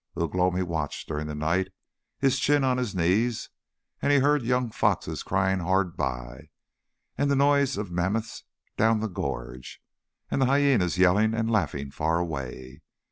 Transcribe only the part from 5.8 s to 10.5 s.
by, and the noise of mammoths down the gorge, and the